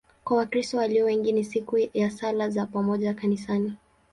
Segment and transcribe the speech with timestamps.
[0.23, 3.73] Kwa Wakristo walio wengi ni siku ya sala za pamoja kanisani.